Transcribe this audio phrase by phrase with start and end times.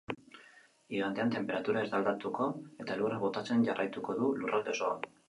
[0.99, 2.47] Igandean, tenperatura ez da aldatuko
[2.85, 5.07] eta elurra botatzen jarraituko du lurralde osoan.